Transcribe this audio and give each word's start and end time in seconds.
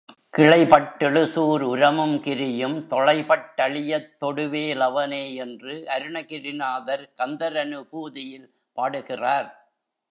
கிளைபட் 0.29 0.93
டெழுசூர் 0.99 1.63
உரமும் 1.63 2.15
கிரியும் 2.23 2.77
தொளைபட் 2.89 3.45
டழியத் 3.57 4.09
தொடுவே 4.19 4.63
லவனே 4.75 5.33
என்று 5.35 5.73
அருணகிரிநாதர் 5.87 7.05
கந்தரநுபூதியில் 7.17 8.47
பாடுகிறார். 8.77 9.49